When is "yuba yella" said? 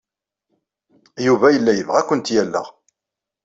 1.25-1.71